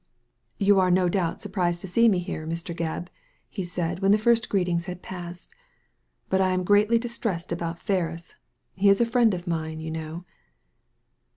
"You 0.57 0.79
are 0.79 0.89
no 0.89 1.07
doubt 1.09 1.43
surprised 1.43 1.79
to 1.81 1.87
see 1.87 2.09
me 2.09 2.17
here, 2.17 2.47
Mr. 2.47 2.75
Gebb/' 2.75 3.09
he 3.47 3.63
said, 3.63 3.99
when 3.99 4.11
the 4.11 4.17
first 4.17 4.49
greetings 4.49 4.85
had 4.85 5.03
passed," 5.03 5.53
but 6.31 6.41
I 6.41 6.53
am 6.53 6.63
greatly 6.63 6.97
disturbed 6.97 7.51
about 7.51 7.77
Ferris, 7.77 8.33
He 8.73 8.89
is 8.89 8.99
a 8.99 9.05
friend 9.05 9.35
of 9.35 9.45
mine, 9.45 9.79
you 9.79 9.91
know." 9.91 10.25